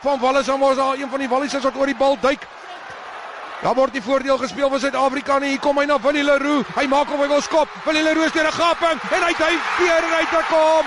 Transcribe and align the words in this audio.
van 0.00 0.18
Wallis 0.20 0.48
en 0.48 0.58
mos 0.58 0.76
daar 0.76 0.96
een 0.96 1.10
van 1.10 1.18
die 1.18 1.28
Wallises 1.28 1.62
wat 1.62 1.76
oor 1.76 1.86
die 1.86 1.96
bal 1.96 2.16
duik. 2.20 2.46
Daar 3.60 3.74
word 3.76 3.92
die 3.92 4.02
voordeel 4.02 4.38
gespeel 4.40 4.70
vir 4.72 4.80
Suid-Afrika 4.80 5.36
en 5.36 5.44
hier 5.50 5.60
kom 5.60 5.78
hy 5.78 5.84
na 5.84 5.98
Willie 6.00 6.24
Leroux. 6.24 6.64
Hy 6.78 6.86
maak 6.88 7.10
hom 7.12 7.20
hy 7.20 7.28
wil 7.28 7.42
skop. 7.44 7.68
Willie 7.84 8.04
Leroux 8.06 8.24
is 8.24 8.32
deur 8.32 8.48
'n 8.48 8.56
gaping 8.56 8.98
en 9.16 9.22
hy 9.22 9.32
hy 9.36 9.54
weer 9.78 10.04
uit 10.16 10.30
te 10.30 10.42
kom. 10.48 10.84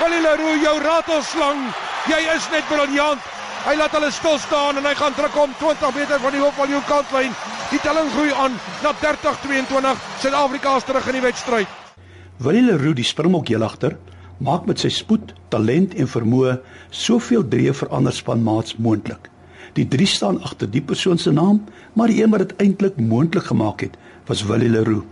Willie 0.00 0.22
Leroux, 0.22 0.62
jou 0.62 0.78
ratelslang. 0.82 1.60
Jy 2.08 2.20
is 2.34 2.48
net 2.50 2.66
briljant. 2.68 3.20
Hy 3.60 3.74
laat 3.76 3.92
hulle 3.92 4.10
stil 4.10 4.38
staan 4.38 4.76
en 4.76 4.84
hy 4.84 4.94
gaan 4.94 5.14
druk 5.14 5.36
om 5.36 5.50
20 5.58 5.94
meter 5.94 6.20
van 6.20 6.32
die 6.32 6.40
hoof 6.40 6.54
van 6.54 6.66
die 6.66 6.80
kantlyn. 6.88 7.34
Die 7.70 7.80
telling 7.80 8.10
groei 8.10 8.32
aan 8.32 8.58
na 8.82 8.92
30-22. 8.92 9.98
Suid-Afrika 10.20 10.76
is 10.76 10.84
terug 10.84 11.06
in 11.06 11.12
die 11.12 11.22
wedstryd. 11.22 11.68
Willie 12.38 12.62
Leroux, 12.62 12.94
die 12.94 13.04
Springbok 13.04 13.46
jelagter, 13.46 13.98
maak 14.40 14.64
met 14.66 14.80
sy 14.80 14.88
spoed, 14.88 15.34
talent 15.52 15.94
en 16.00 16.08
vermoë 16.08 16.56
soveel 16.90 17.44
drie 17.48 17.68
verander 17.76 18.14
spanmaats 18.16 18.78
moontlik. 18.80 19.28
Die 19.76 19.86
drie 19.88 20.08
staan 20.08 20.40
agter 20.42 20.70
die 20.70 20.82
persoon 20.82 21.18
se 21.20 21.30
naam, 21.30 21.60
maar 21.92 22.10
die 22.10 22.22
een 22.22 22.32
wat 22.32 22.46
dit 22.46 22.54
eintlik 22.64 22.96
moontlik 22.96 23.50
gemaak 23.50 23.84
het, 23.84 23.98
was 24.26 24.42
Willie 24.48 24.70
Leroux. 24.72 25.04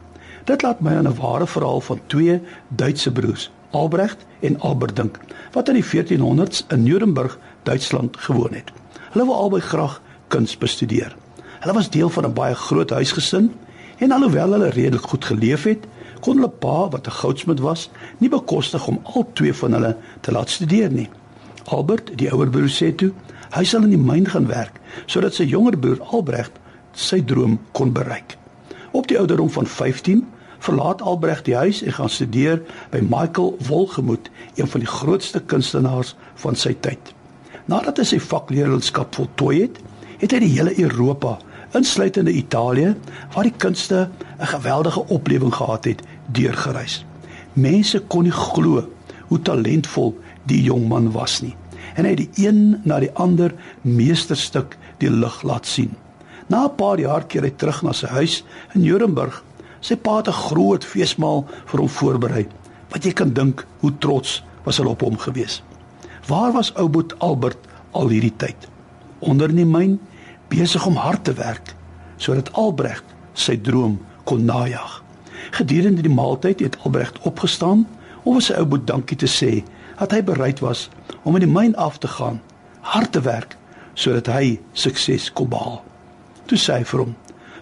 Dit 0.48 0.62
laat 0.64 0.80
my 0.80 0.96
aan 0.96 1.08
'n 1.08 1.20
ware 1.20 1.46
verhaal 1.46 1.80
van 1.80 2.00
twee 2.06 2.40
Duitse 2.68 3.12
broers, 3.12 3.50
Albrecht 3.70 4.26
en 4.40 4.60
Albert 4.60 4.96
dink, 4.96 5.20
wat 5.52 5.68
in 5.68 5.74
die 5.74 5.84
1400s 5.84 6.64
in 6.68 6.82
Nuremberg, 6.82 7.38
Duitsland 7.62 8.16
gewoon 8.16 8.52
het. 8.52 8.72
Hulle 9.12 9.26
wou 9.26 9.36
albei 9.36 9.60
graag 9.60 10.00
kuns 10.28 10.58
bestudeer. 10.58 11.16
Hulle 11.60 11.74
was 11.74 11.90
deel 11.90 12.08
van 12.08 12.24
'n 12.24 12.32
baie 12.32 12.54
groot 12.54 12.90
huisgesin 12.90 13.52
en 13.98 14.12
alhoewel 14.12 14.50
hulle 14.52 14.68
redelik 14.68 15.06
goed 15.06 15.24
geleef 15.24 15.62
het, 15.62 15.86
kon 16.20 16.36
hulle 16.40 16.50
pa 16.50 16.88
wat 16.90 17.06
'n 17.06 17.18
goudsmid 17.20 17.60
was, 17.60 17.90
nie 18.18 18.28
bekostig 18.28 18.86
om 18.86 19.00
al 19.02 19.26
twee 19.32 19.54
van 19.54 19.72
hulle 19.72 19.96
te 20.20 20.32
laat 20.32 20.50
studeer 20.50 20.90
nie. 20.90 21.08
Albert, 21.64 22.18
die 22.18 22.30
ouer 22.32 22.50
broer 22.50 22.70
sê 22.70 22.94
toe, 22.94 23.12
hy 23.50 23.64
sal 23.64 23.82
in 23.82 23.90
die 23.90 24.04
myn 24.10 24.26
gaan 24.28 24.46
werk 24.46 24.80
sodat 25.06 25.34
sy 25.34 25.44
jonger 25.44 25.78
broer 25.78 26.00
Albrecht 26.12 26.58
sy 26.92 27.20
droom 27.24 27.58
kon 27.72 27.92
bereik. 27.92 28.36
Op 28.92 29.06
die 29.08 29.18
ouderdom 29.18 29.50
van 29.50 29.66
15 29.66 30.26
verlaat 30.58 31.02
Albrecht 31.02 31.44
die 31.44 31.56
huis 31.56 31.82
en 31.82 31.92
gaan 31.92 32.10
studeer 32.10 32.62
by 32.90 33.00
Michael 33.04 33.56
Wolgemoed, 33.68 34.30
een 34.54 34.68
van 34.68 34.80
die 34.80 34.90
grootste 34.90 35.40
kunstenaars 35.40 36.14
van 36.42 36.56
sy 36.56 36.74
tyd. 36.80 37.12
Nadat 37.66 38.00
hy 38.00 38.04
sy 38.04 38.18
vakleerlingskap 38.20 39.14
voltooi 39.14 39.60
het, 39.60 39.78
het 40.18 40.32
hy 40.34 40.40
die 40.42 40.54
hele 40.56 40.74
Europa, 40.80 41.36
insluitende 41.72 42.32
Italië, 42.32 42.94
waar 43.34 43.44
die 43.44 43.56
kunste 43.56 44.08
'n 44.40 44.46
geweldige 44.46 45.06
oplewing 45.08 45.54
gehad 45.54 45.84
het, 45.84 46.02
deurgereis. 46.26 47.04
Mense 47.52 48.00
kon 48.00 48.22
nie 48.22 48.32
glo 48.32 48.88
hoe 49.28 49.42
talentvol 49.42 50.18
die 50.44 50.62
jong 50.62 50.88
man 50.88 51.12
was 51.12 51.40
nie 51.40 51.56
en 51.98 52.06
hy 52.06 52.14
het 52.14 52.20
die 52.22 52.46
een 52.46 52.78
na 52.86 53.00
die 53.02 53.10
ander 53.18 53.54
meesterstuk 53.82 54.76
die 55.02 55.10
lig 55.10 55.42
laat 55.42 55.66
sien. 55.66 55.90
Na 56.46 56.64
'n 56.64 56.76
paar 56.76 56.98
jaar 56.98 57.24
keer 57.26 57.42
hy 57.42 57.50
terug 57.50 57.82
na 57.82 57.92
sy 57.92 58.06
huis 58.06 58.44
in 58.74 58.82
Nuremberg. 58.82 59.42
Sy 59.80 59.96
pa 59.96 60.16
het 60.16 60.28
'n 60.28 60.42
groot 60.48 60.84
feesmaal 60.84 61.46
vir 61.66 61.80
hom 61.80 61.88
voorberei. 61.88 62.46
Wat 62.90 63.04
jy 63.04 63.12
kan 63.12 63.32
dink 63.32 63.66
hoe 63.80 63.92
trots 63.98 64.42
was 64.64 64.76
hulle 64.76 64.90
op 64.90 65.00
hom 65.00 65.18
gewees. 65.18 65.62
Waar 66.26 66.52
was 66.52 66.74
ou 66.74 66.88
Boet 66.88 67.18
Albert 67.18 67.58
al 67.90 68.08
hierdie 68.08 68.36
tyd? 68.36 68.68
Onder 69.18 69.48
in 69.48 69.56
die 69.56 69.64
myn, 69.64 70.00
besig 70.48 70.86
om 70.86 70.96
hard 70.96 71.24
te 71.24 71.32
werk 71.38 71.74
sodat 72.18 72.52
Albrecht 72.58 73.04
sy 73.38 73.54
droom 73.62 73.98
kon 74.26 74.44
najag. 74.44 75.02
Gedurende 75.54 76.02
die 76.02 76.12
maaltyd 76.12 76.60
het 76.60 76.78
Albrecht 76.82 77.18
opgestaan 77.28 77.86
om 78.24 78.36
vir 78.36 78.44
sy 78.44 78.56
ou 78.58 78.66
Boet 78.66 78.86
dankie 78.88 79.16
te 79.18 79.28
sê 79.30 79.62
dat 79.98 80.12
hy 80.14 80.22
bereid 80.24 80.60
was 80.64 80.88
om 81.22 81.38
in 81.38 81.46
die 81.46 81.52
myn 81.52 81.76
af 81.76 81.98
te 82.02 82.10
gaan, 82.10 82.40
hard 82.80 83.12
te 83.12 83.22
werk 83.24 83.56
sodat 83.98 84.30
hy 84.30 84.58
sukses 84.78 85.30
kon 85.34 85.50
behaal. 85.50 85.80
Toe 86.46 86.58
sê 86.58 86.78
hy 86.78 86.84
vir 86.90 87.04
hom: 87.04 87.14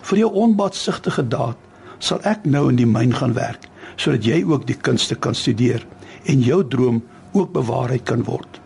"Vir 0.02 0.18
jou 0.18 0.30
onbaatsigtige 0.44 1.28
daad 1.28 1.56
sal 1.98 2.20
ek 2.24 2.44
nou 2.44 2.68
in 2.68 2.76
die 2.76 2.88
myn 2.88 3.14
gaan 3.14 3.34
werk 3.34 3.68
sodat 3.96 4.24
jy 4.24 4.42
ook 4.44 4.66
die 4.66 4.76
kunste 4.76 5.14
kan 5.14 5.34
studeer 5.34 5.86
en 6.26 6.42
jou 6.42 6.62
droom 6.64 7.02
ook 7.32 7.52
bewaarheid 7.52 8.04
kan 8.04 8.24
word." 8.24 8.60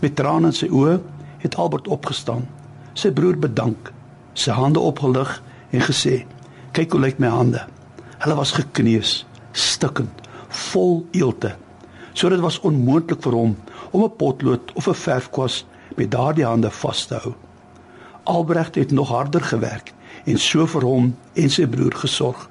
Met 0.00 0.16
trane 0.16 0.46
in 0.46 0.52
sy 0.52 0.68
oë 0.68 1.00
het 1.38 1.56
Albert 1.56 1.88
opgestaan, 1.88 2.46
sy 2.94 3.10
broer 3.12 3.38
bedank, 3.38 3.92
sy 4.34 4.50
hande 4.50 4.80
opgelig 4.80 5.42
en 5.70 5.80
gesê: 5.80 6.26
"Kyk 6.72 6.92
hoe 6.92 7.00
lyk 7.00 7.18
my 7.18 7.28
hande." 7.28 7.66
Hulle 8.18 8.34
was 8.34 8.52
gekneus, 8.52 9.26
stikkend, 9.52 10.28
vol 10.48 11.06
eelte. 11.10 11.54
So 12.12 12.28
dit 12.28 12.40
was 12.40 12.60
onmoontlik 12.60 13.22
vir 13.22 13.32
hom 13.32 13.56
om 13.90 14.02
'n 14.02 14.16
potlood 14.16 14.72
of 14.74 14.88
'n 14.88 14.94
verfkwas 14.94 15.64
met 15.96 16.10
daardie 16.10 16.44
hande 16.44 16.70
vas 16.70 17.06
te 17.06 17.14
hou. 17.14 17.34
Albrecht 18.24 18.74
het 18.74 18.90
nog 18.90 19.08
harder 19.08 19.40
gewerk 19.40 19.92
en 20.24 20.38
so 20.38 20.66
vir 20.66 20.82
hom 20.82 21.16
en 21.32 21.50
sy 21.50 21.66
broer 21.66 21.94
gesorg. 21.94 22.48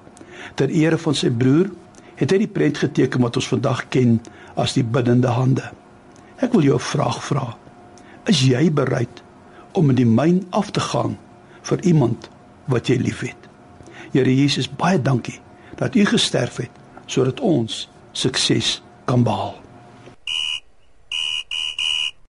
Ter 0.55 0.69
ere 0.69 0.97
van 0.97 1.15
sy 1.15 1.29
broer 1.29 1.69
het 2.15 2.31
hy 2.31 2.37
die 2.37 2.47
prent 2.47 2.77
geteken 2.77 3.21
wat 3.21 3.35
ons 3.35 3.47
vandag 3.47 3.87
ken 3.89 4.21
as 4.55 4.73
die 4.73 4.83
biddende 4.83 5.27
hande. 5.27 5.71
Ek 6.39 6.53
wil 6.53 6.61
jou 6.61 6.75
'n 6.75 6.79
vraag 6.79 7.23
vra. 7.23 7.57
Is 8.25 8.41
jy 8.41 8.71
bereid 8.71 9.23
om 9.71 9.89
in 9.89 9.95
die 9.95 10.07
myn 10.07 10.43
af 10.49 10.71
te 10.71 10.79
gaan 10.79 11.17
vir 11.61 11.83
iemand 11.85 12.29
wat 12.65 12.87
jy 12.87 12.97
liefhet? 12.97 13.37
Here 14.11 14.35
Jesus, 14.35 14.69
baie 14.69 15.01
dankie 15.01 15.39
dat 15.79 15.95
U 15.95 16.05
gesterf 16.05 16.57
het 16.57 16.71
sodat 17.09 17.39
ons 17.39 17.87
sukses 18.11 18.81
kan 19.05 19.23
behaal. 19.23 19.57